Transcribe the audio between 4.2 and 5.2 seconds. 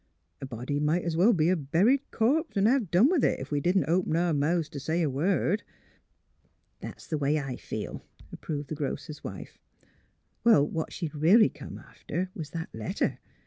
mouths t' say a